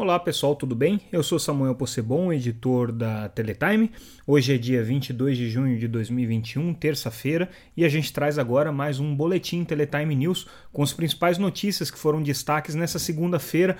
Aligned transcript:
Olá 0.00 0.18
pessoal, 0.18 0.56
tudo 0.56 0.74
bem? 0.74 0.98
Eu 1.12 1.22
sou 1.22 1.38
Samuel 1.38 1.74
Possebon, 1.74 2.32
editor 2.32 2.90
da 2.90 3.28
Teletime. 3.28 3.92
Hoje 4.26 4.54
é 4.54 4.56
dia 4.56 4.82
22 4.82 5.36
de 5.36 5.50
junho 5.50 5.78
de 5.78 5.86
2021, 5.86 6.72
terça-feira, 6.72 7.50
e 7.76 7.84
a 7.84 7.88
gente 7.90 8.10
traz 8.10 8.38
agora 8.38 8.72
mais 8.72 8.98
um 8.98 9.14
boletim 9.14 9.62
Teletime 9.62 10.16
News 10.16 10.48
com 10.72 10.82
as 10.82 10.94
principais 10.94 11.36
notícias 11.36 11.90
que 11.90 11.98
foram 11.98 12.22
destaques 12.22 12.74
nessa 12.74 12.98
segunda-feira 12.98 13.76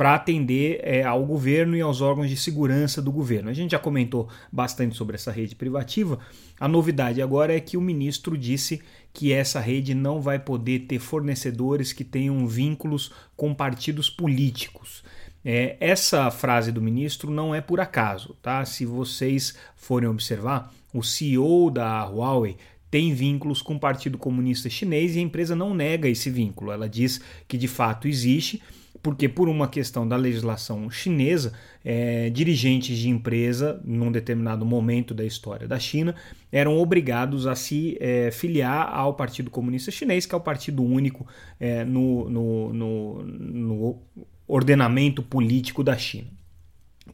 para 0.00 0.14
atender 0.14 0.80
é, 0.82 1.02
ao 1.02 1.26
governo 1.26 1.76
e 1.76 1.82
aos 1.82 2.00
órgãos 2.00 2.30
de 2.30 2.34
segurança 2.34 3.02
do 3.02 3.12
governo. 3.12 3.50
A 3.50 3.52
gente 3.52 3.72
já 3.72 3.78
comentou 3.78 4.30
bastante 4.50 4.96
sobre 4.96 5.14
essa 5.14 5.30
rede 5.30 5.54
privativa. 5.54 6.18
A 6.58 6.66
novidade 6.66 7.20
agora 7.20 7.54
é 7.54 7.60
que 7.60 7.76
o 7.76 7.82
ministro 7.82 8.38
disse 8.38 8.80
que 9.12 9.30
essa 9.30 9.60
rede 9.60 9.94
não 9.94 10.18
vai 10.18 10.38
poder 10.38 10.86
ter 10.86 11.00
fornecedores 11.00 11.92
que 11.92 12.02
tenham 12.02 12.46
vínculos 12.46 13.12
com 13.36 13.52
partidos 13.52 14.08
políticos. 14.08 15.04
É, 15.44 15.76
essa 15.78 16.30
frase 16.30 16.72
do 16.72 16.80
ministro 16.80 17.30
não 17.30 17.54
é 17.54 17.60
por 17.60 17.78
acaso, 17.78 18.34
tá? 18.40 18.64
Se 18.64 18.86
vocês 18.86 19.54
forem 19.76 20.08
observar, 20.08 20.72
o 20.94 21.02
CEO 21.02 21.70
da 21.70 22.06
Huawei 22.06 22.56
tem 22.90 23.12
vínculos 23.12 23.60
com 23.60 23.74
o 23.74 23.78
Partido 23.78 24.16
Comunista 24.16 24.70
Chinês 24.70 25.14
e 25.14 25.18
a 25.18 25.22
empresa 25.22 25.54
não 25.54 25.74
nega 25.74 26.08
esse 26.08 26.30
vínculo. 26.30 26.72
Ela 26.72 26.88
diz 26.88 27.20
que 27.46 27.58
de 27.58 27.68
fato 27.68 28.08
existe 28.08 28.62
porque 29.02 29.28
por 29.28 29.48
uma 29.48 29.68
questão 29.68 30.06
da 30.06 30.16
legislação 30.16 30.90
chinesa, 30.90 31.52
é, 31.84 32.28
dirigentes 32.30 32.98
de 32.98 33.08
empresa, 33.08 33.80
num 33.84 34.12
determinado 34.12 34.64
momento 34.64 35.14
da 35.14 35.24
história 35.24 35.66
da 35.66 35.78
China, 35.78 36.14
eram 36.52 36.76
obrigados 36.78 37.46
a 37.46 37.54
se 37.54 37.96
é, 38.00 38.30
filiar 38.30 38.88
ao 38.92 39.14
Partido 39.14 39.50
Comunista 39.50 39.90
Chinês, 39.90 40.26
que 40.26 40.34
é 40.34 40.38
o 40.38 40.40
partido 40.40 40.82
único 40.82 41.26
é, 41.58 41.84
no, 41.84 42.28
no, 42.28 42.72
no, 42.72 43.22
no 43.24 43.98
ordenamento 44.46 45.22
político 45.22 45.82
da 45.82 45.96
China. 45.96 46.28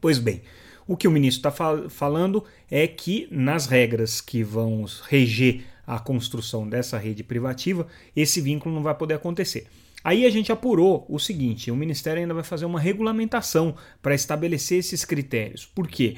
Pois 0.01 0.19
bem, 0.19 0.41
o 0.85 0.97
que 0.97 1.07
o 1.07 1.11
ministro 1.11 1.39
está 1.39 1.51
fal 1.51 1.89
falando 1.89 2.43
é 2.69 2.85
que 2.87 3.27
nas 3.31 3.65
regras 3.65 4.19
que 4.19 4.43
vão 4.43 4.85
reger 5.07 5.63
a 5.85 5.99
construção 5.99 6.67
dessa 6.67 6.97
rede 6.97 7.23
privativa, 7.23 7.87
esse 8.13 8.41
vínculo 8.41 8.75
não 8.75 8.83
vai 8.83 8.93
poder 8.93 9.13
acontecer. 9.13 9.67
Aí 10.07 10.25
a 10.25 10.29
gente 10.29 10.53
apurou 10.53 11.05
o 11.09 11.19
seguinte: 11.19 11.69
o 11.69 11.75
Ministério 11.75 12.21
ainda 12.21 12.33
vai 12.33 12.41
fazer 12.41 12.63
uma 12.63 12.79
regulamentação 12.79 13.75
para 14.01 14.15
estabelecer 14.15 14.79
esses 14.79 15.03
critérios. 15.03 15.65
Por 15.65 15.85
quê? 15.85 16.15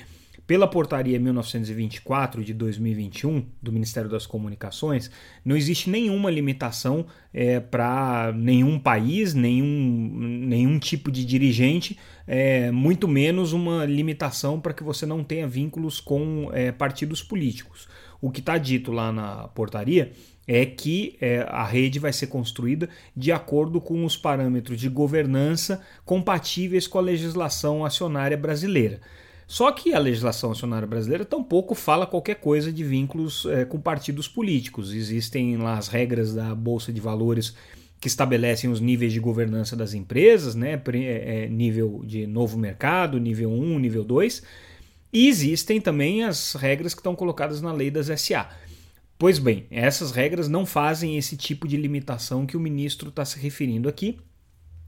Pela 0.50 0.68
portaria 0.68 1.20
1924 1.20 2.44
de 2.44 2.56
2021 2.56 3.46
do 3.62 3.72
Ministério 3.72 4.10
das 4.10 4.26
Comunicações, 4.26 5.12
não 5.46 5.56
existe 5.56 5.92
nenhuma 5.92 6.32
limitação 6.32 7.06
é, 7.32 7.60
para 7.60 8.34
nenhum 8.36 8.80
país, 8.80 9.36
nenhum, 9.36 10.10
nenhum 10.48 10.80
tipo 10.80 11.12
de 11.12 11.24
dirigente, 11.24 12.00
é, 12.26 12.72
muito 12.72 13.08
menos 13.08 13.54
uma 13.54 13.86
limitação 13.86 14.60
para 14.60 14.74
que 14.74 14.84
você 14.84 15.06
não 15.06 15.24
tenha 15.24 15.48
vínculos 15.48 16.02
com 16.02 16.50
é, 16.52 16.72
partidos 16.72 17.22
políticos. 17.22 17.88
O 18.20 18.32
que 18.32 18.40
está 18.40 18.58
dito 18.58 18.92
lá 18.92 19.12
na 19.12 19.50
portaria 19.50 20.14
é 20.48 20.66
que 20.66 21.16
é, 21.22 21.46
a 21.48 21.64
rede 21.64 22.00
vai 22.00 22.12
ser 22.12 22.26
construída 22.26 22.90
de 23.16 23.32
acordo 23.32 23.80
com 23.80 24.04
os 24.04 24.18
parâmetros 24.18 24.80
de 24.80 24.90
governança 24.90 25.80
compatíveis 26.04 26.88
com 26.88 26.98
a 26.98 27.02
legislação 27.02 27.86
acionária 27.86 28.36
brasileira. 28.36 29.00
Só 29.50 29.72
que 29.72 29.96
a 29.96 30.00
legislação 30.00 30.52
acionária 30.52 30.88
brasileira 30.88 31.26
tampouco 31.26 31.74
fala 31.74 32.06
qualquer 32.06 32.36
coisa 32.36 32.72
de 32.72 32.84
vínculos 32.84 33.48
é, 33.48 33.66
com 33.66 33.82
partidos 33.82 34.28
políticos. 34.28 34.94
Existem 34.94 35.58
lá 35.58 35.76
as 35.76 35.88
regras 35.88 36.36
da 36.36 36.54
Bolsa 36.54 36.94
de 36.94 37.02
Valores 37.02 37.56
que 38.00 38.08
estabelecem 38.08 38.70
os 38.70 38.80
níveis 38.80 39.12
de 39.12 39.20
governança 39.20 39.76
das 39.76 39.96
empresas, 39.96 40.54
né? 40.54 40.80
É, 40.94 41.46
é, 41.46 41.50
nível 41.50 42.04
de 42.06 42.28
novo 42.28 42.60
mercado, 42.60 43.20
nível 43.20 43.50
1, 43.50 43.80
nível 43.80 44.04
2. 44.04 44.44
E 45.12 45.28
existem 45.28 45.82
também 45.82 46.24
as 46.24 46.54
regras 46.54 46.94
que 46.94 47.00
estão 47.00 47.16
colocadas 47.16 47.60
na 47.60 47.74
lei 47.74 47.90
das 47.90 48.06
SA. 48.22 48.52
Pois 49.18 49.40
bem, 49.40 49.66
essas 49.72 50.12
regras 50.12 50.48
não 50.48 50.64
fazem 50.64 51.18
esse 51.18 51.36
tipo 51.36 51.68
de 51.68 51.76
limitação 51.76 52.46
que 52.46 52.56
o 52.56 52.60
ministro 52.60 53.10
está 53.10 53.26
se 53.26 53.40
referindo 53.40 53.90
aqui. 53.90 54.20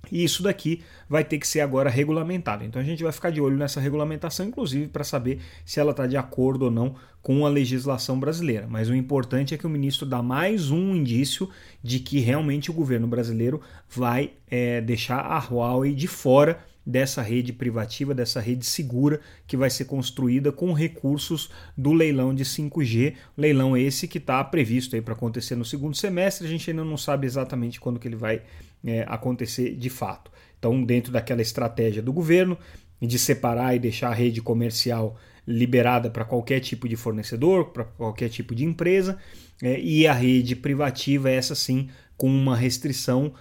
E 0.09 0.23
isso 0.23 0.41
daqui 0.41 0.81
vai 1.09 1.23
ter 1.23 1.38
que 1.38 1.47
ser 1.47 1.62
agora 1.62 1.89
regulamentado. 1.89 2.63
Então 2.63 2.81
a 2.81 2.85
gente 2.85 3.03
vai 3.03 3.12
ficar 3.12 3.29
de 3.29 3.41
olho 3.41 3.57
nessa 3.57 3.79
regulamentação, 3.79 4.45
inclusive 4.45 4.88
para 4.88 5.03
saber 5.03 5.39
se 5.66 5.79
ela 5.79 5.91
está 5.91 6.07
de 6.07 6.17
acordo 6.17 6.66
ou 6.66 6.72
não 6.72 6.95
com 7.22 7.45
a 7.45 7.50
legislação 7.50 8.19
brasileira. 8.19 8.67
Mas 8.67 8.90
o 8.90 8.95
importante 8.95 9.53
é 9.53 9.57
que 9.57 9.67
o 9.67 9.69
ministro 9.69 10.06
dá 10.06 10.23
mais 10.23 10.72
um 10.72 10.95
indício 10.95 11.50
de 11.84 12.00
que 12.00 12.19
realmente 12.19 12.72
o 12.72 12.73
governo 12.73 13.07
brasileiro 13.07 13.61
vai 13.90 14.31
é, 14.50 14.81
deixar 14.81 15.19
a 15.19 15.38
Huawei 15.40 15.94
de 15.94 16.07
fora 16.07 16.59
dessa 16.85 17.22
rede 17.22 17.53
privativa, 17.53 18.13
dessa 18.13 18.40
rede 18.40 18.66
segura 18.66 19.22
que 19.45 19.56
vai 19.56 19.69
ser 19.69 19.85
construída 19.85 20.51
com 20.51 20.73
recursos 20.73 21.50
do 21.78 21.94
leilão 21.94 22.34
de 22.34 22.44
5G, 22.44 23.16
leilão 23.38 23.78
esse 23.78 24.07
que 24.07 24.17
está 24.17 24.44
previsto 24.44 25.00
para 25.03 25.13
acontecer 25.13 25.56
no 25.56 25.63
segundo 25.63 25.95
semestre, 25.95 26.47
a 26.47 26.50
gente 26.50 26.69
ainda 26.69 26.84
não 26.84 26.97
sabe 26.97 27.28
exatamente 27.28 27.79
quando 27.79 28.00
que 28.00 28.07
ele 28.07 28.16
vai 28.16 28.41
é, 28.86 29.06
acontecer 29.08 29.75
de 29.75 29.90
fato. 29.90 30.31
Então, 30.58 30.84
dentro 30.84 31.12
daquela 31.12 31.42
estratégia 31.42 32.02
do 32.02 32.14
governo 32.14 32.58
de 33.02 33.18
separar 33.18 33.75
e 33.75 33.80
deixar 33.80 34.09
a 34.09 34.14
rede 34.14 34.42
comercial 34.42 35.18
liberada 35.47 36.09
para 36.09 36.24
qualquer 36.24 36.59
tipo 36.59 36.88
de 36.88 36.96
fornecedor, 36.96 37.72
para 37.72 37.84
qualquer 37.84 38.30
tipo 38.30 38.53
de 38.53 38.64
empresa, 38.64 39.18
é, 39.62 39.80
e 39.80 40.06
a 40.06 40.14
rede 40.14 40.56
privativa, 40.56 41.30
essa 41.30 41.56
sim, 41.56 41.90
com 42.16 42.28
uma 42.28 42.56
restrição 42.56 43.34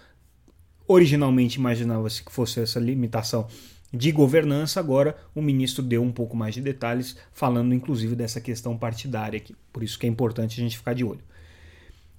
Originalmente 0.93 1.57
imaginava-se 1.57 2.21
que 2.21 2.33
fosse 2.33 2.59
essa 2.59 2.81
limitação 2.81 3.47
de 3.93 4.11
governança, 4.11 4.81
agora 4.81 5.17
o 5.33 5.41
ministro 5.41 5.85
deu 5.85 6.03
um 6.03 6.11
pouco 6.11 6.37
mais 6.37 6.53
de 6.53 6.61
detalhes, 6.61 7.17
falando 7.33 7.73
inclusive 7.73 8.17
dessa 8.17 8.41
questão 8.41 8.77
partidária 8.77 9.37
aqui. 9.37 9.55
Por 9.73 9.85
isso 9.85 9.97
que 9.97 10.05
é 10.05 10.09
importante 10.09 10.61
a 10.61 10.65
gente 10.65 10.77
ficar 10.77 10.93
de 10.93 11.05
olho. 11.05 11.23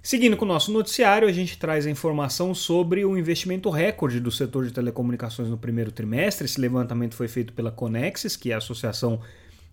Seguindo 0.03 0.35
com 0.35 0.45
o 0.45 0.47
nosso 0.47 0.71
noticiário, 0.71 1.27
a 1.27 1.31
gente 1.31 1.59
traz 1.59 1.85
a 1.85 1.91
informação 1.91 2.55
sobre 2.55 3.05
o 3.05 3.15
investimento 3.15 3.69
recorde 3.69 4.19
do 4.19 4.31
setor 4.31 4.65
de 4.65 4.73
telecomunicações 4.73 5.47
no 5.47 5.59
primeiro 5.59 5.91
trimestre. 5.91 6.45
Esse 6.45 6.59
levantamento 6.59 7.13
foi 7.13 7.27
feito 7.27 7.53
pela 7.53 7.71
Conexis, 7.71 8.35
que 8.35 8.51
é 8.51 8.55
a 8.55 8.57
associação 8.57 9.21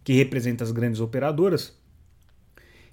que 0.04 0.12
representa 0.12 0.62
as 0.62 0.70
grandes 0.70 1.00
operadoras. 1.00 1.74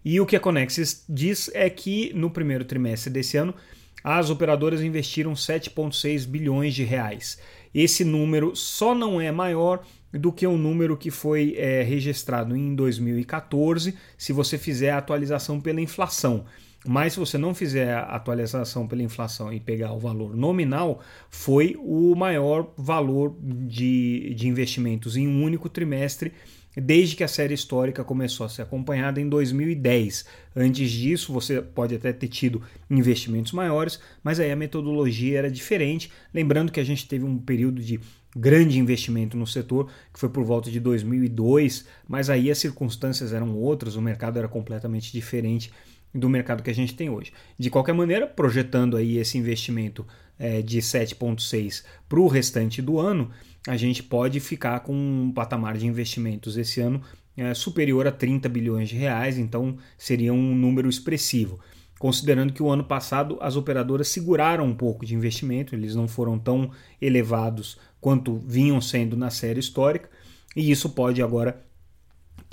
E 0.04 0.22
o 0.22 0.26
que 0.26 0.38
a 0.38 0.40
Conexis 0.40 1.04
diz 1.10 1.52
é 1.54 1.70
que 1.70 2.14
no 2.14 2.32
primeiro 2.32 2.64
trimestre 2.64 3.12
desse 3.12 3.36
ano 3.36 3.54
as 4.02 4.30
operadoras 4.30 4.82
investiram 4.82 5.34
7,6 5.34 6.26
bilhões 6.26 6.74
de 6.74 6.84
reais. 6.84 7.38
Esse 7.74 8.06
número 8.06 8.56
só 8.56 8.96
não 8.96 9.20
é 9.20 9.30
maior 9.30 9.84
do 10.14 10.32
que 10.32 10.48
o 10.48 10.58
número 10.58 10.96
que 10.96 11.12
foi 11.12 11.56
é, 11.58 11.82
registrado 11.82 12.56
em 12.56 12.76
2014, 12.76 13.94
se 14.18 14.32
você 14.32 14.58
fizer 14.58 14.92
a 14.92 15.00
atualização 15.00 15.60
pela 15.60 15.82
inflação. 15.82 16.46
Mas 16.88 17.14
se 17.14 17.20
você 17.20 17.38
não 17.38 17.56
fizer 17.56 17.94
a 17.94 18.02
atualização 18.02 18.88
pela 18.88 19.02
inflação 19.02 19.52
e 19.52 19.60
pegar 19.60 19.94
o 19.94 20.00
valor 20.00 20.36
nominal, 20.36 21.02
foi 21.30 21.76
o 21.80 22.16
maior 22.16 22.72
valor 22.78 23.36
de, 23.42 24.34
de 24.36 24.48
investimentos 24.48 25.18
em 25.18 25.28
um 25.28 25.44
único 25.44 25.68
trimestre 25.68 26.32
desde 26.76 27.16
que 27.16 27.24
a 27.24 27.28
série 27.28 27.54
histórica 27.54 28.04
começou 28.04 28.46
a 28.46 28.50
ser 28.50 28.62
acompanhada 28.62 29.20
em 29.22 29.30
2010. 29.30 30.26
Antes 30.56 30.92
disso, 30.92 31.32
você 31.32 31.62
pode 31.62 31.96
até 31.96 32.12
ter 32.12 32.28
tido 32.28 32.62
investimentos 32.90 33.52
maiores, 33.52 34.00
mas 34.24 34.40
aí 34.40 34.52
a 34.52 34.56
metodologia 34.56 35.38
era 35.38 35.50
diferente. 35.50 36.12
Lembrando 36.34 36.72
que 36.72 36.80
a 36.80 36.84
gente 36.84 37.08
teve 37.08 37.24
um 37.24 37.38
período 37.38 37.82
de 37.82 38.00
grande 38.36 38.78
investimento 38.78 39.38
no 39.38 39.48
setor, 39.48 39.90
que 40.14 40.20
foi 40.20 40.28
por 40.28 40.44
volta 40.44 40.70
de 40.70 40.80
2002, 40.80 41.86
mas 42.06 42.30
aí 42.30 42.52
as 42.52 42.58
circunstâncias 42.58 43.32
eram 43.32 43.56
outras, 43.56 43.96
o 43.96 44.02
mercado 44.02 44.38
era 44.38 44.48
completamente 44.50 45.14
diferente 45.14 45.72
do 46.16 46.30
mercado 46.30 46.64
que 46.64 46.70
a 46.70 46.74
gente 46.74 46.96
tem 46.96 47.10
hoje. 47.10 47.34
De 47.60 47.70
qualquer 47.70 47.94
maneira, 47.94 48.26
projetando 48.26 48.96
aí 48.96 49.18
esse 49.18 49.38
investimento 49.38 50.08
é, 50.40 50.62
de 50.62 50.80
7,6 50.80 51.84
para 52.08 52.20
o 52.20 52.28
restante 52.28 52.82
do 52.82 53.00
ano, 53.00 53.30
a 53.68 53.76
gente 53.76 54.02
pode 54.02 54.40
ficar 54.40 54.80
com 54.80 54.94
um 54.94 55.32
patamar 55.32 55.78
de 55.78 55.86
investimentos 55.86 56.56
esse 56.56 56.80
ano 56.80 57.02
é, 57.36 57.54
superior 57.54 58.08
a 58.08 58.12
30 58.12 58.48
bilhões 58.48 58.88
de 58.88 58.96
reais, 58.96 59.38
então 59.38 59.78
seria 59.98 60.34
um 60.34 60.56
número 60.56 60.90
expressivo. 60.90 61.60
considerando 61.98 62.52
que 62.52 62.62
o 62.62 62.70
ano 62.70 62.84
passado 62.84 63.38
as 63.42 63.56
operadoras 63.56 64.10
seguraram 64.10 64.66
um 64.66 64.76
pouco 64.76 65.06
de 65.06 65.16
investimento, 65.16 65.74
eles 65.74 65.96
não 65.96 66.08
foram 66.08 66.38
tão 66.38 66.70
elevados 67.02 67.78
quanto 68.00 68.36
vinham 68.36 68.80
sendo 68.80 69.16
na 69.18 69.30
série 69.30 69.60
histórica, 69.60 70.10
e 70.56 70.70
isso 70.70 70.90
pode 70.90 71.22
agora 71.22 71.66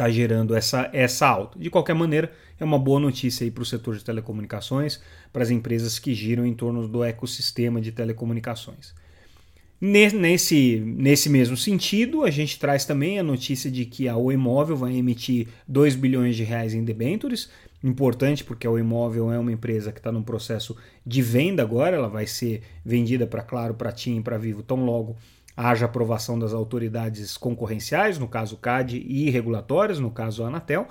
estar 0.03 0.07
tá 0.07 0.11
gerando 0.11 0.55
essa, 0.55 0.91
essa 0.93 1.27
alta. 1.27 1.59
De 1.59 1.71
qualquer 1.71 1.95
maneira, 1.95 2.33
é 2.59 2.65
uma 2.65 2.79
boa 2.79 2.99
notícia 2.99 3.51
para 3.51 3.63
o 3.63 3.67
setor 3.67 3.97
de 3.97 4.05
telecomunicações, 4.05 5.01
para 5.33 5.43
as 5.43 5.51
empresas 5.51 5.99
que 5.99 6.15
giram 6.15 6.45
em 6.45 6.55
torno 6.55 6.89
do 6.89 7.05
ecossistema 7.05 7.81
de 7.81 7.93
telecomunicações. 7.93 8.95
Nesse, 9.81 10.81
nesse 10.87 11.29
mesmo 11.29 11.57
sentido, 11.57 12.23
a 12.23 12.31
gente 12.31 12.59
traz 12.59 12.85
também 12.85 13.19
a 13.19 13.23
notícia 13.23 13.69
de 13.69 13.85
que 13.85 14.09
a 14.09 14.17
Oi 14.17 14.37
vai 14.77 14.95
emitir 14.95 15.49
2 15.67 15.97
bilhões 15.97 16.37
de 16.37 16.45
reais 16.45 16.73
em 16.73 16.85
debêntures. 16.85 17.51
Importante 17.83 18.45
porque 18.45 18.65
a 18.65 18.71
Oi 18.71 18.81
é 18.81 19.39
uma 19.39 19.51
empresa 19.51 19.91
que 19.91 19.99
está 19.99 20.13
num 20.13 20.23
processo 20.23 20.77
de 21.05 21.21
venda 21.21 21.63
agora, 21.63 21.97
ela 21.97 22.09
vai 22.09 22.29
ser 22.29 22.63
vendida 22.85 23.27
para 23.27 23.43
Claro, 23.43 23.75
para 23.75 23.91
TIM 23.91 24.19
e 24.19 24.23
para 24.23 24.39
Vivo 24.39 24.63
tão 24.63 24.85
logo 24.85 25.17
haja 25.57 25.87
aprovação 25.87 26.39
das 26.39 26.53
autoridades 26.53 27.37
concorrenciais, 27.37 28.19
no 28.19 28.29
caso 28.29 28.57
CAD, 28.57 28.99
e 28.99 29.31
regulatórias, 29.31 29.99
no 29.99 30.11
caso 30.11 30.45
Anatel. 30.45 30.89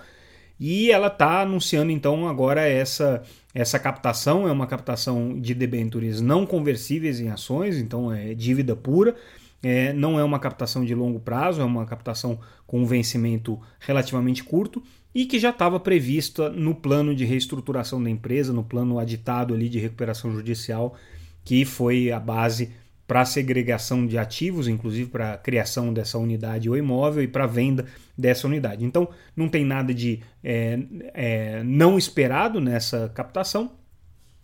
E 0.59 0.91
ela 0.91 1.07
está 1.07 1.41
anunciando 1.41 1.91
então 1.91 2.27
agora 2.27 2.61
essa, 2.61 3.23
essa 3.53 3.79
captação, 3.79 4.47
é 4.47 4.51
uma 4.51 4.67
captação 4.67 5.39
de 5.39 5.55
debêntures 5.55 6.21
não 6.21 6.45
conversíveis 6.45 7.19
em 7.19 7.29
ações, 7.29 7.77
então 7.77 8.13
é 8.13 8.35
dívida 8.35 8.75
pura. 8.75 9.15
É, 9.63 9.93
não 9.93 10.19
é 10.19 10.23
uma 10.23 10.39
captação 10.39 10.83
de 10.83 10.93
longo 10.95 11.19
prazo, 11.19 11.61
é 11.61 11.63
uma 11.63 11.85
captação 11.85 12.39
com 12.65 12.81
um 12.81 12.85
vencimento 12.85 13.59
relativamente 13.79 14.43
curto 14.43 14.83
e 15.13 15.25
que 15.25 15.39
já 15.39 15.49
estava 15.49 15.79
prevista 15.79 16.49
no 16.49 16.73
plano 16.73 17.13
de 17.13 17.25
reestruturação 17.25 18.01
da 18.01 18.09
empresa, 18.09 18.53
no 18.53 18.63
plano 18.63 18.97
aditado 18.97 19.53
ali 19.53 19.67
de 19.67 19.77
recuperação 19.79 20.31
judicial, 20.31 20.95
que 21.43 21.65
foi 21.65 22.11
a 22.11 22.19
base 22.19 22.71
para 23.11 23.19
a 23.19 23.25
segregação 23.25 24.07
de 24.07 24.17
ativos, 24.17 24.69
inclusive 24.69 25.09
para 25.09 25.33
a 25.33 25.37
criação 25.37 25.93
dessa 25.93 26.17
unidade 26.17 26.69
ou 26.69 26.77
imóvel 26.77 27.21
e 27.21 27.27
para 27.27 27.43
a 27.43 27.47
venda 27.47 27.85
dessa 28.17 28.47
unidade. 28.47 28.85
Então, 28.85 29.09
não 29.35 29.49
tem 29.49 29.65
nada 29.65 29.93
de 29.93 30.21
é, 30.41 30.79
é, 31.13 31.61
não 31.61 31.97
esperado 31.97 32.61
nessa 32.61 33.11
captação, 33.13 33.73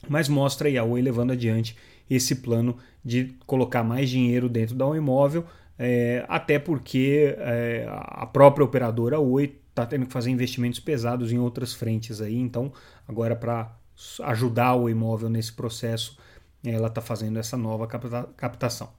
mas 0.09 0.27
mostra 0.27 0.67
a 0.81 0.83
Oi 0.83 1.01
levando 1.01 1.31
adiante 1.31 1.77
esse 2.09 2.35
plano 2.35 2.75
de 3.05 3.33
colocar 3.45 3.85
mais 3.85 4.09
dinheiro 4.09 4.49
dentro 4.49 4.75
da 4.75 4.85
Imóvel, 4.97 5.45
é, 5.79 6.25
até 6.27 6.59
porque 6.59 7.37
é, 7.37 7.87
a 7.89 8.25
própria 8.25 8.65
operadora 8.65 9.17
Oi 9.17 9.61
está 9.69 9.85
tendo 9.85 10.07
que 10.07 10.11
fazer 10.11 10.29
investimentos 10.29 10.81
pesados 10.81 11.31
em 11.31 11.39
outras 11.39 11.73
frentes 11.73 12.19
aí, 12.19 12.37
então 12.37 12.73
agora 13.07 13.33
para 13.33 13.73
ajudar 14.25 14.75
o 14.75 14.89
imóvel 14.89 15.29
nesse 15.29 15.53
processo 15.53 16.17
ela 16.63 16.87
está 16.87 17.01
fazendo 17.01 17.37
essa 17.39 17.57
nova 17.57 17.87
captação. 17.87 18.89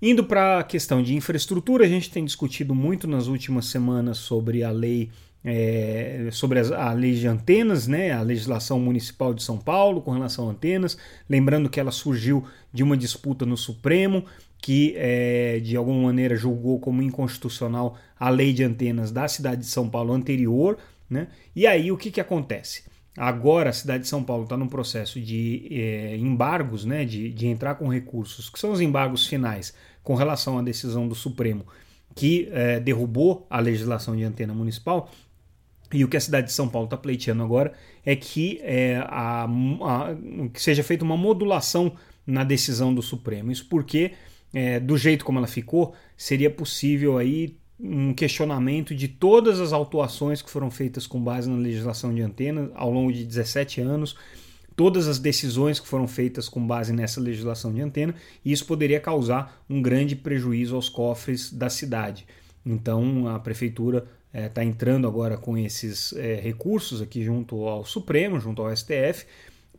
Indo 0.00 0.24
para 0.24 0.60
a 0.60 0.62
questão 0.62 1.02
de 1.02 1.14
infraestrutura, 1.14 1.84
a 1.84 1.88
gente 1.88 2.10
tem 2.10 2.24
discutido 2.24 2.74
muito 2.74 3.06
nas 3.06 3.28
últimas 3.28 3.66
semanas 3.66 4.18
sobre 4.18 4.62
a 4.62 4.70
lei 4.70 5.10
é, 5.48 6.28
sobre 6.32 6.58
a 6.58 6.92
lei 6.92 7.14
de 7.14 7.28
antenas, 7.28 7.86
né, 7.86 8.10
a 8.10 8.20
legislação 8.20 8.80
municipal 8.80 9.32
de 9.32 9.44
São 9.44 9.56
Paulo 9.56 10.02
com 10.02 10.10
relação 10.10 10.48
a 10.48 10.50
antenas. 10.50 10.98
Lembrando 11.30 11.70
que 11.70 11.78
ela 11.78 11.92
surgiu 11.92 12.44
de 12.72 12.82
uma 12.82 12.96
disputa 12.96 13.46
no 13.46 13.56
Supremo, 13.56 14.24
que 14.58 14.94
é, 14.96 15.60
de 15.60 15.76
alguma 15.76 16.02
maneira 16.02 16.34
julgou 16.34 16.80
como 16.80 17.00
inconstitucional 17.00 17.96
a 18.18 18.28
lei 18.28 18.52
de 18.52 18.64
antenas 18.64 19.12
da 19.12 19.28
cidade 19.28 19.60
de 19.60 19.68
São 19.68 19.88
Paulo 19.88 20.12
anterior. 20.12 20.78
Né? 21.08 21.28
E 21.54 21.64
aí 21.64 21.92
o 21.92 21.96
que, 21.96 22.10
que 22.10 22.20
acontece? 22.20 22.82
Agora 23.16 23.70
a 23.70 23.72
cidade 23.72 24.02
de 24.02 24.08
São 24.08 24.22
Paulo 24.22 24.44
está 24.44 24.56
num 24.56 24.68
processo 24.68 25.20
de 25.20 25.68
é, 25.70 26.16
embargos, 26.16 26.84
né, 26.84 27.04
de, 27.04 27.30
de 27.30 27.46
entrar 27.46 27.76
com 27.76 27.88
recursos, 27.88 28.50
que 28.50 28.58
são 28.58 28.72
os 28.72 28.80
embargos 28.80 29.26
finais 29.26 29.74
com 30.02 30.14
relação 30.14 30.58
à 30.58 30.62
decisão 30.62 31.08
do 31.08 31.14
Supremo 31.14 31.64
que 32.16 32.48
é, 32.50 32.80
derrubou 32.80 33.46
a 33.48 33.60
legislação 33.60 34.16
de 34.16 34.24
antena 34.24 34.54
municipal. 34.54 35.10
E 35.92 36.02
o 36.02 36.08
que 36.08 36.16
a 36.16 36.20
cidade 36.20 36.48
de 36.48 36.52
São 36.52 36.68
Paulo 36.68 36.86
está 36.86 36.96
pleiteando 36.96 37.44
agora 37.44 37.72
é 38.04 38.16
que, 38.16 38.58
é, 38.62 38.96
a, 39.06 39.44
a, 39.44 40.16
que 40.52 40.60
seja 40.60 40.82
feita 40.82 41.04
uma 41.04 41.16
modulação 41.16 41.94
na 42.26 42.42
decisão 42.42 42.92
do 42.92 43.02
Supremo. 43.02 43.52
Isso 43.52 43.66
porque, 43.68 44.12
é, 44.52 44.80
do 44.80 44.96
jeito 44.96 45.24
como 45.24 45.38
ela 45.38 45.46
ficou, 45.46 45.94
seria 46.16 46.50
possível 46.50 47.18
aí 47.18 47.56
um 47.78 48.14
questionamento 48.14 48.94
de 48.94 49.08
todas 49.08 49.60
as 49.60 49.72
autuações 49.72 50.40
que 50.40 50.50
foram 50.50 50.70
feitas 50.70 51.06
com 51.06 51.22
base 51.22 51.48
na 51.48 51.56
legislação 51.56 52.14
de 52.14 52.22
antena 52.22 52.70
ao 52.74 52.90
longo 52.90 53.12
de 53.12 53.24
17 53.24 53.80
anos, 53.80 54.16
todas 54.74 55.08
as 55.08 55.18
decisões 55.18 55.78
que 55.80 55.86
foram 55.86 56.06
feitas 56.06 56.48
com 56.48 56.66
base 56.66 56.92
nessa 56.92 57.20
legislação 57.20 57.72
de 57.72 57.80
antena, 57.80 58.14
e 58.44 58.52
isso 58.52 58.66
poderia 58.66 59.00
causar 59.00 59.62
um 59.68 59.80
grande 59.80 60.16
prejuízo 60.16 60.74
aos 60.74 60.88
cofres 60.88 61.52
da 61.52 61.68
cidade. 61.68 62.26
Então 62.64 63.28
a 63.28 63.38
prefeitura 63.38 64.06
está 64.32 64.62
é, 64.62 64.64
entrando 64.64 65.06
agora 65.06 65.38
com 65.38 65.56
esses 65.56 66.12
é, 66.14 66.34
recursos 66.36 67.00
aqui 67.00 67.24
junto 67.24 67.66
ao 67.66 67.84
Supremo, 67.84 68.38
junto 68.38 68.60
ao 68.60 68.74
STF, 68.74 69.26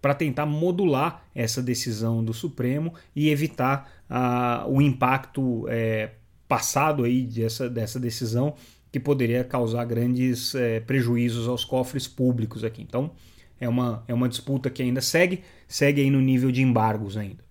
para 0.01 0.13
tentar 0.13 0.45
modular 0.45 1.23
essa 1.33 1.61
decisão 1.61 2.23
do 2.23 2.33
Supremo 2.33 2.93
e 3.15 3.29
evitar 3.29 3.91
ah, 4.09 4.65
o 4.67 4.81
impacto 4.81 5.65
é, 5.67 6.11
passado 6.47 7.03
aí 7.03 7.23
dessa, 7.23 7.69
dessa 7.69 7.99
decisão 7.99 8.55
que 8.91 8.99
poderia 8.99 9.43
causar 9.43 9.85
grandes 9.85 10.55
é, 10.55 10.79
prejuízos 10.79 11.47
aos 11.47 11.65
cofres 11.65 12.07
públicos 12.07 12.63
aqui. 12.63 12.81
Então 12.81 13.11
é 13.59 13.67
uma, 13.67 14.03
é 14.07 14.13
uma 14.13 14.29
disputa 14.29 14.69
que 14.69 14.81
ainda 14.81 15.01
segue, 15.01 15.43
segue 15.67 16.01
aí 16.01 16.09
no 16.09 16.21
nível 16.21 16.51
de 16.51 16.61
embargos 16.61 17.17
ainda. 17.17 17.45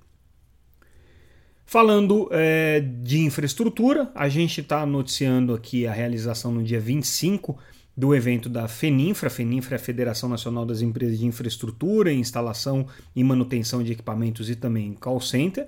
Falando 1.64 2.28
é, 2.30 2.80
de 2.80 3.18
infraestrutura, 3.18 4.10
a 4.14 4.28
gente 4.28 4.60
está 4.60 4.86
noticiando 4.86 5.52
aqui 5.52 5.86
a 5.86 5.92
realização 5.92 6.52
no 6.52 6.62
dia 6.62 6.78
25 6.78 7.58
do 7.96 8.14
evento 8.14 8.48
da 8.48 8.68
FENINFRA. 8.68 9.28
FENINFRA 9.28 9.74
é 9.74 9.78
a 9.78 9.82
Federação 9.82 10.28
Nacional 10.28 10.64
das 10.64 10.80
Empresas 10.80 11.18
de 11.18 11.26
Infraestrutura, 11.26 12.12
Instalação 12.12 12.86
e 13.16 13.24
Manutenção 13.24 13.82
de 13.82 13.92
Equipamentos 13.92 14.48
e 14.48 14.54
também 14.54 14.92
Call 14.94 15.20
Center 15.20 15.66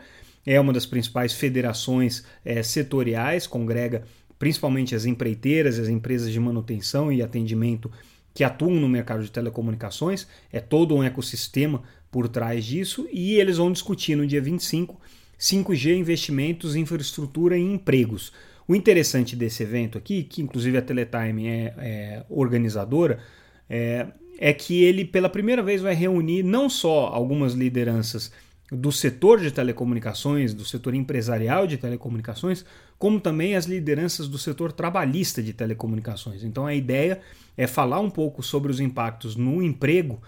é 0.51 0.59
uma 0.59 0.73
das 0.73 0.87
principais 0.87 1.35
federações 1.35 2.25
é, 2.43 2.63
setoriais, 2.63 3.47
congrega 3.47 4.05
principalmente 4.39 4.95
as 4.95 5.05
empreiteiras, 5.05 5.79
as 5.79 5.89
empresas 5.89 6.33
de 6.33 6.41
manutenção 6.41 7.13
e 7.13 7.21
atendimento 7.21 7.91
que 8.33 8.43
atuam 8.43 8.77
no 8.77 8.89
mercado 8.89 9.23
de 9.23 9.31
telecomunicações. 9.31 10.27
É 10.51 10.59
todo 10.59 10.95
um 10.95 11.05
ecossistema 11.05 11.83
por 12.11 12.29
trás 12.29 12.65
disso 12.65 13.07
e 13.13 13.35
eles 13.35 13.59
vão 13.59 13.71
discutir 13.71 14.17
no 14.17 14.27
dia 14.27 14.41
25 14.41 14.99
5G, 15.39 15.99
investimentos, 15.99 16.75
infraestrutura 16.75 17.59
e 17.59 17.63
empregos. 17.63 18.33
O 18.67 18.75
interessante 18.75 19.37
desse 19.37 19.63
evento 19.63 19.99
aqui, 19.99 20.23
que 20.23 20.41
inclusive 20.41 20.79
a 20.79 20.83
Teletime 20.83 21.47
é, 21.47 21.75
é 21.77 22.25
organizadora, 22.29 23.21
é, 23.69 24.07
é 24.39 24.55
que 24.55 24.83
ele 24.83 25.05
pela 25.05 25.29
primeira 25.29 25.63
vez 25.63 25.83
vai 25.83 25.95
reunir 25.95 26.43
não 26.43 26.71
só 26.71 27.07
algumas 27.07 27.53
lideranças 27.53 28.33
do 28.71 28.93
setor 28.93 29.41
de 29.41 29.51
telecomunicações, 29.51 30.53
do 30.53 30.65
setor 30.65 30.95
empresarial 30.95 31.67
de 31.67 31.79
telecomunicações, 31.79 32.65
como 32.99 33.21
também 33.21 33.57
as 33.57 33.65
lideranças 33.65 34.29
do 34.29 34.39
setor 34.39 34.73
trabalhista 34.73 35.43
de 35.43 35.53
telecomunicações. 35.53 36.45
Então 36.45 36.67
a 36.67 36.75
ideia 36.75 37.21
é 37.57 37.67
falar 37.67 38.01
um 38.01 38.11
pouco 38.11 38.43
sobre 38.43 38.71
os 38.71 38.79
impactos 38.79 39.37
no 39.37 39.63
emprego 39.63 40.21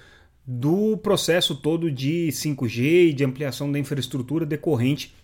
do 0.47 0.97
processo 0.97 1.55
todo 1.55 1.91
de 1.91 2.29
5G 2.29 3.11
e 3.11 3.13
de 3.13 3.25
ampliação 3.25 3.71
da 3.71 3.79
infraestrutura 3.79 4.47
decorrente 4.47 5.15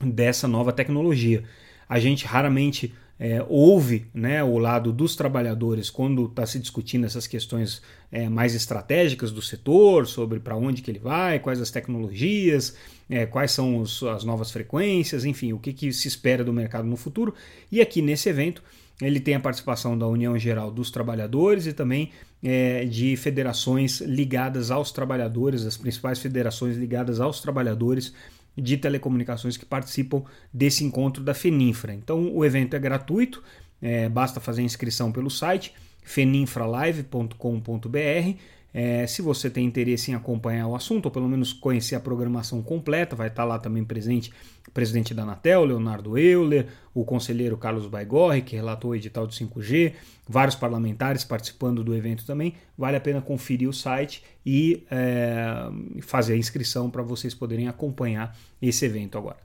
dessa 0.00 0.46
nova 0.46 0.72
tecnologia. 0.72 1.42
A 1.88 1.98
gente 1.98 2.26
raramente 2.26 2.94
é, 3.18 3.44
ouve 3.48 4.06
né, 4.12 4.44
o 4.44 4.58
lado 4.58 4.92
dos 4.92 5.16
trabalhadores 5.16 5.88
quando 5.88 6.26
está 6.26 6.44
se 6.44 6.58
discutindo 6.58 7.06
essas 7.06 7.26
questões 7.26 7.80
é, 8.12 8.28
mais 8.28 8.54
estratégicas 8.54 9.32
do 9.32 9.40
setor, 9.40 10.06
sobre 10.06 10.38
para 10.38 10.56
onde 10.56 10.82
que 10.82 10.90
ele 10.90 10.98
vai, 10.98 11.38
quais 11.38 11.60
as 11.60 11.70
tecnologias, 11.70 12.76
é, 13.08 13.24
quais 13.24 13.52
são 13.52 13.78
os, 13.78 14.02
as 14.02 14.24
novas 14.24 14.50
frequências, 14.50 15.24
enfim, 15.24 15.52
o 15.52 15.58
que, 15.58 15.72
que 15.72 15.92
se 15.92 16.08
espera 16.08 16.44
do 16.44 16.52
mercado 16.52 16.86
no 16.86 16.96
futuro. 16.96 17.34
E 17.72 17.80
aqui 17.80 18.02
nesse 18.02 18.28
evento 18.28 18.62
ele 19.00 19.20
tem 19.20 19.34
a 19.34 19.40
participação 19.40 19.96
da 19.96 20.06
União 20.06 20.38
Geral 20.38 20.70
dos 20.70 20.90
Trabalhadores 20.90 21.66
e 21.66 21.72
também 21.72 22.10
é, 22.42 22.84
de 22.84 23.16
federações 23.16 24.00
ligadas 24.00 24.70
aos 24.70 24.90
trabalhadores, 24.90 25.66
as 25.66 25.76
principais 25.76 26.18
federações 26.18 26.76
ligadas 26.76 27.20
aos 27.20 27.40
trabalhadores 27.40 28.14
de 28.56 28.76
telecomunicações 28.76 29.56
que 29.56 29.64
participam 29.64 30.22
desse 30.52 30.84
encontro 30.84 31.22
da 31.22 31.34
Feninfra. 31.34 31.94
Então 31.94 32.34
o 32.34 32.44
evento 32.44 32.74
é 32.74 32.78
gratuito, 32.78 33.42
é, 33.80 34.08
basta 34.08 34.40
fazer 34.40 34.62
a 34.62 34.64
inscrição 34.64 35.12
pelo 35.12 35.30
site 35.30 35.74
feninfralive.com.br. 36.06 38.38
É, 38.72 39.06
se 39.06 39.22
você 39.22 39.48
tem 39.48 39.64
interesse 39.64 40.10
em 40.10 40.14
acompanhar 40.14 40.66
o 40.66 40.76
assunto, 40.76 41.06
ou 41.06 41.10
pelo 41.10 41.26
menos 41.26 41.52
conhecer 41.52 41.94
a 41.94 42.00
programação 42.00 42.62
completa, 42.62 43.16
vai 43.16 43.28
estar 43.28 43.44
lá 43.44 43.58
também 43.58 43.82
presente 43.82 44.30
o 44.68 44.70
presidente 44.70 45.14
da 45.14 45.22
Anatel, 45.22 45.64
Leonardo 45.64 46.18
Euler, 46.18 46.66
o 46.94 47.02
conselheiro 47.02 47.56
Carlos 47.56 47.86
Baigorre, 47.86 48.42
que 48.42 48.54
relatou 48.54 48.90
o 48.90 48.94
edital 48.94 49.26
de 49.26 49.34
5G, 49.34 49.94
vários 50.28 50.54
parlamentares 50.54 51.24
participando 51.24 51.82
do 51.82 51.94
evento 51.94 52.26
também. 52.26 52.54
Vale 52.76 52.98
a 52.98 53.00
pena 53.00 53.22
conferir 53.22 53.68
o 53.68 53.72
site 53.72 54.22
e 54.44 54.84
é, 54.90 55.70
fazer 56.02 56.34
a 56.34 56.36
inscrição 56.36 56.90
para 56.90 57.02
vocês 57.02 57.34
poderem 57.34 57.68
acompanhar 57.68 58.36
esse 58.60 58.84
evento 58.84 59.16
agora. 59.16 59.38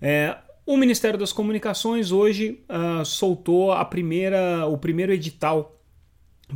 É, 0.00 0.36
o 0.64 0.76
Ministério 0.76 1.18
das 1.18 1.32
Comunicações 1.32 2.12
hoje 2.12 2.62
uh, 2.68 3.04
soltou 3.04 3.72
a 3.72 3.84
primeira, 3.84 4.66
o 4.66 4.78
primeiro 4.78 5.12
edital 5.12 5.78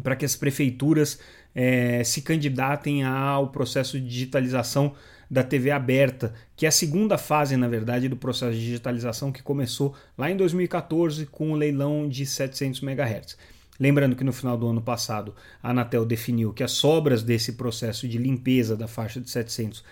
para 0.02 0.14
que 0.14 0.24
as 0.24 0.36
prefeituras 0.36 1.18
é, 1.54 2.04
se 2.04 2.20
candidatem 2.20 3.02
ao 3.02 3.48
processo 3.48 3.98
de 3.98 4.06
digitalização 4.06 4.94
da 5.28 5.42
TV 5.42 5.70
aberta, 5.70 6.34
que 6.54 6.66
é 6.66 6.68
a 6.68 6.72
segunda 6.72 7.18
fase, 7.18 7.56
na 7.56 7.66
verdade, 7.66 8.08
do 8.08 8.16
processo 8.16 8.52
de 8.52 8.64
digitalização 8.64 9.32
que 9.32 9.42
começou 9.42 9.94
lá 10.16 10.30
em 10.30 10.36
2014 10.36 11.26
com 11.26 11.52
o 11.52 11.56
leilão 11.56 12.08
de 12.08 12.24
700 12.24 12.82
MHz. 12.82 13.36
Lembrando 13.80 14.14
que 14.14 14.24
no 14.24 14.32
final 14.32 14.56
do 14.56 14.68
ano 14.68 14.80
passado 14.80 15.34
a 15.62 15.70
Anatel 15.70 16.04
definiu 16.04 16.52
que 16.52 16.62
as 16.62 16.72
sobras 16.72 17.22
desse 17.22 17.54
processo 17.54 18.06
de 18.06 18.18
limpeza 18.18 18.76
da 18.76 18.86
faixa 18.86 19.20
de 19.20 19.28
700 19.28 19.82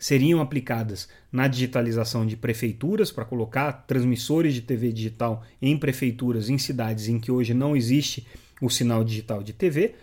seriam 0.00 0.40
aplicadas 0.40 1.08
na 1.30 1.46
digitalização 1.46 2.26
de 2.26 2.36
prefeituras 2.36 3.12
para 3.12 3.24
colocar 3.24 3.84
transmissores 3.86 4.54
de 4.54 4.62
TV 4.62 4.90
digital 4.92 5.44
em 5.60 5.76
prefeituras 5.76 6.48
em 6.48 6.56
cidades 6.56 7.06
em 7.06 7.20
que 7.20 7.30
hoje 7.30 7.52
não 7.52 7.76
existe 7.76 8.26
o 8.60 8.70
sinal 8.70 9.04
digital 9.04 9.42
de 9.42 9.52
TV 9.52 9.94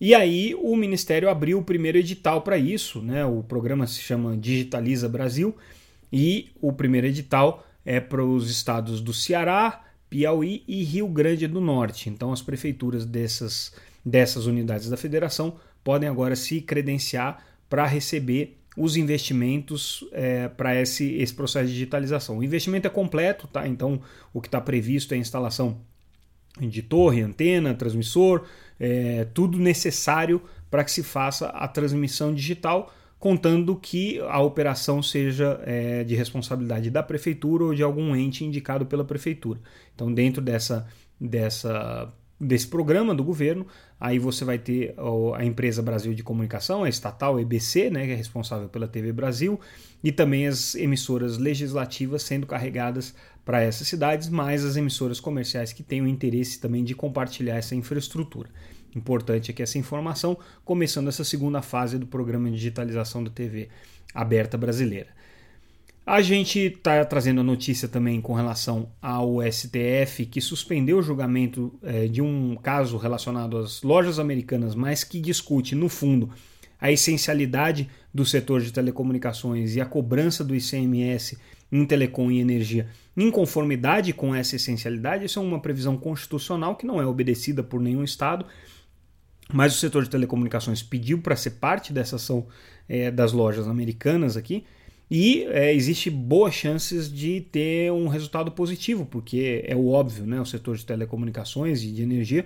e 0.00 0.14
aí 0.14 0.54
o 0.54 0.76
Ministério 0.76 1.28
abriu 1.28 1.58
o 1.58 1.64
primeiro 1.64 1.98
edital 1.98 2.42
para 2.42 2.56
isso, 2.56 3.02
né? 3.02 3.24
O 3.24 3.42
programa 3.42 3.86
se 3.86 4.00
chama 4.00 4.36
Digitaliza 4.36 5.08
Brasil 5.08 5.56
e 6.12 6.50
o 6.60 6.72
primeiro 6.72 7.06
edital 7.06 7.66
é 7.84 7.98
para 7.98 8.22
os 8.22 8.50
estados 8.50 9.00
do 9.00 9.12
Ceará, 9.12 9.84
Piauí 10.08 10.62
e 10.68 10.84
Rio 10.84 11.08
Grande 11.08 11.48
do 11.48 11.60
Norte. 11.60 12.08
Então 12.08 12.32
as 12.32 12.42
prefeituras 12.42 13.04
dessas, 13.04 13.74
dessas 14.04 14.46
unidades 14.46 14.88
da 14.88 14.96
federação 14.96 15.56
podem 15.82 16.08
agora 16.08 16.36
se 16.36 16.60
credenciar 16.60 17.44
para 17.68 17.86
receber 17.86 18.57
os 18.78 18.96
investimentos 18.96 20.04
é, 20.12 20.48
para 20.48 20.80
esse, 20.80 21.14
esse 21.14 21.34
processo 21.34 21.66
de 21.66 21.72
digitalização. 21.72 22.38
O 22.38 22.44
investimento 22.44 22.86
é 22.86 22.90
completo, 22.90 23.48
tá? 23.48 23.66
Então 23.66 24.00
o 24.32 24.40
que 24.40 24.46
está 24.46 24.60
previsto 24.60 25.12
é 25.12 25.16
a 25.16 25.20
instalação 25.20 25.80
de 26.60 26.80
torre, 26.82 27.20
antena, 27.20 27.74
transmissor, 27.74 28.44
é, 28.78 29.26
tudo 29.34 29.58
necessário 29.58 30.40
para 30.70 30.84
que 30.84 30.92
se 30.92 31.02
faça 31.02 31.48
a 31.48 31.66
transmissão 31.66 32.32
digital, 32.32 32.92
contando 33.18 33.74
que 33.74 34.20
a 34.20 34.40
operação 34.40 35.02
seja 35.02 35.60
é, 35.64 36.04
de 36.04 36.14
responsabilidade 36.14 36.88
da 36.88 37.02
prefeitura 37.02 37.64
ou 37.64 37.74
de 37.74 37.82
algum 37.82 38.14
ente 38.14 38.44
indicado 38.44 38.86
pela 38.86 39.04
prefeitura. 39.04 39.58
Então, 39.94 40.12
dentro 40.12 40.40
dessa, 40.40 40.86
dessa 41.20 42.12
desse 42.40 42.66
programa 42.66 43.14
do 43.14 43.24
governo, 43.24 43.66
aí 43.98 44.18
você 44.18 44.44
vai 44.44 44.58
ter 44.58 44.94
a 45.34 45.44
empresa 45.44 45.82
Brasil 45.82 46.14
de 46.14 46.22
Comunicação, 46.22 46.84
a 46.84 46.88
estatal 46.88 47.40
EBC, 47.40 47.90
né, 47.90 48.06
que 48.06 48.12
é 48.12 48.14
responsável 48.14 48.68
pela 48.68 48.86
TV 48.86 49.12
Brasil, 49.12 49.58
e 50.02 50.12
também 50.12 50.46
as 50.46 50.74
emissoras 50.76 51.36
legislativas 51.36 52.22
sendo 52.22 52.46
carregadas 52.46 53.14
para 53.44 53.60
essas 53.60 53.88
cidades, 53.88 54.28
mais 54.28 54.64
as 54.64 54.76
emissoras 54.76 55.18
comerciais 55.18 55.72
que 55.72 55.82
têm 55.82 56.02
o 56.02 56.06
interesse 56.06 56.60
também 56.60 56.84
de 56.84 56.94
compartilhar 56.94 57.56
essa 57.56 57.74
infraestrutura. 57.74 58.48
Importante 58.94 59.50
aqui 59.50 59.62
essa 59.62 59.78
informação, 59.78 60.38
começando 60.64 61.08
essa 61.08 61.24
segunda 61.24 61.60
fase 61.60 61.98
do 61.98 62.06
programa 62.06 62.48
de 62.50 62.56
digitalização 62.56 63.24
da 63.24 63.30
TV 63.30 63.68
aberta 64.14 64.56
brasileira. 64.56 65.17
A 66.10 66.22
gente 66.22 66.58
está 66.58 67.04
trazendo 67.04 67.42
a 67.42 67.44
notícia 67.44 67.86
também 67.86 68.18
com 68.18 68.32
relação 68.32 68.88
ao 68.98 69.42
STF, 69.42 70.24
que 70.24 70.40
suspendeu 70.40 70.96
o 70.96 71.02
julgamento 71.02 71.78
é, 71.82 72.08
de 72.08 72.22
um 72.22 72.56
caso 72.56 72.96
relacionado 72.96 73.58
às 73.58 73.82
lojas 73.82 74.18
americanas, 74.18 74.74
mas 74.74 75.04
que 75.04 75.20
discute, 75.20 75.74
no 75.74 75.86
fundo, 75.86 76.30
a 76.80 76.90
essencialidade 76.90 77.90
do 78.12 78.24
setor 78.24 78.62
de 78.62 78.72
telecomunicações 78.72 79.76
e 79.76 79.82
a 79.82 79.84
cobrança 79.84 80.42
do 80.42 80.56
ICMS 80.56 81.36
em 81.70 81.84
telecom 81.84 82.30
e 82.30 82.40
energia 82.40 82.88
em 83.14 83.30
conformidade 83.30 84.14
com 84.14 84.34
essa 84.34 84.56
essencialidade. 84.56 85.26
Isso 85.26 85.38
é 85.38 85.42
uma 85.42 85.60
previsão 85.60 85.98
constitucional 85.98 86.74
que 86.74 86.86
não 86.86 86.98
é 86.98 87.04
obedecida 87.04 87.62
por 87.62 87.82
nenhum 87.82 88.02
Estado, 88.02 88.46
mas 89.52 89.74
o 89.74 89.78
setor 89.78 90.04
de 90.04 90.08
telecomunicações 90.08 90.82
pediu 90.82 91.18
para 91.18 91.36
ser 91.36 91.50
parte 91.50 91.92
dessa 91.92 92.16
ação 92.16 92.46
é, 92.88 93.10
das 93.10 93.32
lojas 93.32 93.68
americanas 93.68 94.38
aqui. 94.38 94.64
E 95.10 95.44
é, 95.50 95.74
existe 95.74 96.10
boas 96.10 96.54
chances 96.54 97.10
de 97.10 97.40
ter 97.40 97.90
um 97.92 98.08
resultado 98.08 98.50
positivo, 98.52 99.06
porque 99.06 99.64
é 99.66 99.74
o 99.74 99.88
óbvio, 99.88 100.26
né? 100.26 100.40
O 100.40 100.44
setor 100.44 100.76
de 100.76 100.84
telecomunicações 100.84 101.82
e 101.82 101.90
de 101.90 102.02
energia 102.02 102.44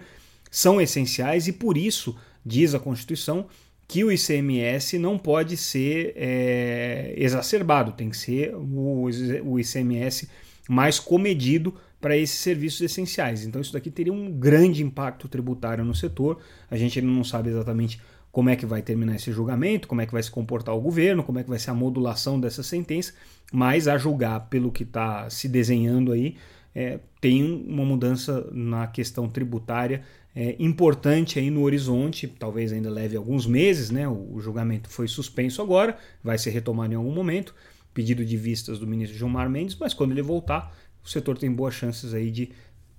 são 0.51 0.81
essenciais 0.81 1.49
e 1.49 1.53
por 1.53 1.77
isso 1.77 2.17
diz 2.45 2.75
a 2.75 2.79
Constituição 2.79 3.47
que 3.89 4.05
o 4.05 4.13
ICMS 4.13 4.99
não 4.99 5.19
pode 5.19 5.57
ser 5.57 6.15
é, 6.17 7.15
exacerbado, 7.17 7.93
tem 7.93 8.09
que 8.09 8.17
ser 8.17 8.55
o, 8.55 9.09
o 9.45 9.61
ICMS 9.61 10.29
mais 10.69 10.99
comedido 10.99 11.75
para 12.01 12.17
esses 12.17 12.39
serviços 12.39 12.81
essenciais. 12.81 13.45
Então 13.45 13.61
isso 13.61 13.73
daqui 13.73 13.91
teria 13.91 14.13
um 14.13 14.33
grande 14.33 14.83
impacto 14.83 15.29
tributário 15.29 15.85
no 15.85 15.95
setor. 15.95 16.39
A 16.71 16.77
gente 16.77 17.01
não 17.01 17.23
sabe 17.23 17.51
exatamente 17.51 18.01
como 18.33 18.49
é 18.49 18.57
que 18.57 18.67
vai 18.67 18.83
terminar 18.83 19.15
esse 19.15 19.31
julgamento, 19.31 19.87
como 19.87 20.01
é 20.01 20.07
que 20.07 20.13
vai 20.13 20.23
se 20.23 20.31
comportar 20.31 20.75
o 20.75 20.81
governo, 20.81 21.23
como 21.23 21.39
é 21.39 21.45
que 21.45 21.51
vai 21.51 21.59
ser 21.59 21.71
a 21.71 21.75
modulação 21.75 22.41
dessa 22.41 22.63
sentença, 22.63 23.13
mas 23.53 23.87
a 23.87 23.99
julgar 23.99 24.49
pelo 24.49 24.73
que 24.73 24.83
está 24.83 25.29
se 25.29 25.47
desenhando 25.47 26.11
aí, 26.11 26.37
é, 26.75 26.99
tem 27.21 27.45
uma 27.45 27.85
mudança 27.85 28.49
na 28.51 28.87
questão 28.87 29.29
tributária 29.29 30.03
é, 30.35 30.57
importante 30.59 31.39
aí 31.39 31.51
no 31.51 31.63
horizonte, 31.63 32.27
talvez 32.27 32.73
ainda 32.73 32.91
leve 32.91 33.17
alguns 33.17 33.47
meses, 33.47 33.91
né? 33.91 34.09
O, 34.09 34.37
o, 34.37 34.41
julgamento 34.41 34.89
foi 34.89 35.07
suspenso 35.07 35.61
agora, 35.61 35.99
vai 36.25 36.39
ser 36.39 36.51
retomado 36.51 36.95
em 36.95 36.97
algum 36.97 37.13
momento, 37.13 37.55
pedido 37.93 38.25
de 38.25 38.37
vistas 38.37 38.79
do 38.79 38.87
ministro 38.87 39.19
Gilmar 39.19 39.51
Mendes, 39.51 39.77
mas 39.79 39.93
quando 39.93 40.13
ele 40.13 40.23
voltar, 40.23 40.75
o 41.05 41.09
setor 41.09 41.37
tem 41.37 41.53
boas 41.53 41.75
chances 41.75 42.15
aí 42.15 42.31
de 42.31 42.51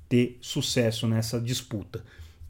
ter 0.08 0.38
sucesso 0.42 1.08
nessa 1.08 1.42
disputa. 1.42 2.04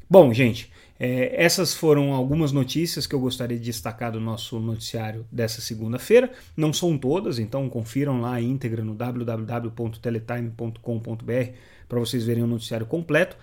Bom, 0.09 0.33
gente, 0.33 0.69
é, 1.05 1.33
essas 1.36 1.74
foram 1.74 2.13
algumas 2.13 2.53
notícias 2.53 3.05
que 3.05 3.13
eu 3.13 3.19
gostaria 3.19 3.57
de 3.57 3.63
destacar 3.65 4.10
do 4.10 4.22
nosso 4.22 4.57
noticiário 4.57 5.27
dessa 5.29 5.60
segunda-feira. 5.60 6.31
Não 6.55 6.72
são 6.72 6.98
todas, 6.98 7.39
então 7.39 7.67
confiram 7.67 8.22
lá 8.22 8.36
a 8.36 8.41
íntegra 8.41 8.86
no 8.86 8.95
www.teletime.com.br 8.95 11.51
para 11.89 12.00
vocês 12.00 12.24
verem 12.24 12.41
o 12.41 12.48
noticiário 12.48 12.86
completo. 12.86 13.36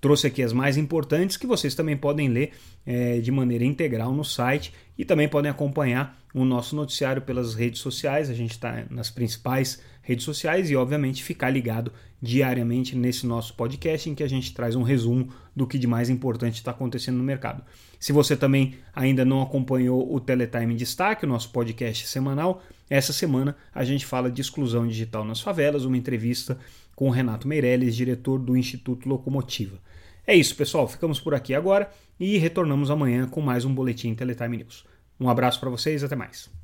Trouxe 0.00 0.26
aqui 0.26 0.42
as 0.42 0.52
mais 0.52 0.76
importantes 0.76 1.36
que 1.36 1.46
vocês 1.46 1.76
também 1.76 1.96
podem 1.96 2.26
ler 2.26 2.50
é, 2.84 3.20
de 3.20 3.30
maneira 3.30 3.64
integral 3.64 4.12
no 4.12 4.24
site 4.24 4.72
e 4.98 5.04
também 5.04 5.28
podem 5.28 5.48
acompanhar 5.48 6.18
o 6.34 6.44
nosso 6.44 6.74
noticiário 6.74 7.22
pelas 7.22 7.54
redes 7.54 7.80
sociais. 7.80 8.28
A 8.28 8.34
gente 8.34 8.50
está 8.50 8.86
nas 8.90 9.08
principais 9.08 9.80
redes 10.04 10.24
sociais 10.24 10.70
e, 10.70 10.76
obviamente, 10.76 11.24
ficar 11.24 11.50
ligado 11.50 11.90
diariamente 12.22 12.94
nesse 12.94 13.26
nosso 13.26 13.54
podcast 13.54 14.08
em 14.08 14.14
que 14.14 14.22
a 14.22 14.28
gente 14.28 14.54
traz 14.54 14.76
um 14.76 14.82
resumo 14.82 15.28
do 15.56 15.66
que 15.66 15.78
de 15.78 15.86
mais 15.86 16.08
importante 16.08 16.54
está 16.54 16.70
acontecendo 16.70 17.16
no 17.16 17.24
mercado. 17.24 17.64
Se 17.98 18.12
você 18.12 18.36
também 18.36 18.74
ainda 18.94 19.24
não 19.24 19.42
acompanhou 19.42 20.14
o 20.14 20.20
Teletime 20.20 20.74
Destaque, 20.74 21.24
o 21.24 21.28
nosso 21.28 21.50
podcast 21.50 22.06
semanal, 22.06 22.62
essa 22.88 23.12
semana 23.12 23.56
a 23.74 23.82
gente 23.82 24.04
fala 24.04 24.30
de 24.30 24.40
exclusão 24.40 24.86
digital 24.86 25.24
nas 25.24 25.40
favelas, 25.40 25.84
uma 25.84 25.96
entrevista 25.96 26.58
com 26.94 27.08
o 27.08 27.10
Renato 27.10 27.48
Meirelles, 27.48 27.96
diretor 27.96 28.38
do 28.38 28.56
Instituto 28.56 29.08
Locomotiva. 29.08 29.78
É 30.26 30.34
isso, 30.34 30.54
pessoal. 30.54 30.86
Ficamos 30.86 31.18
por 31.18 31.34
aqui 31.34 31.54
agora 31.54 31.90
e 32.20 32.36
retornamos 32.38 32.90
amanhã 32.90 33.26
com 33.26 33.40
mais 33.40 33.64
um 33.64 33.74
Boletim 33.74 34.14
Teletime 34.14 34.58
News. 34.58 34.84
Um 35.18 35.28
abraço 35.28 35.60
para 35.60 35.70
vocês, 35.70 36.04
até 36.04 36.16
mais. 36.16 36.63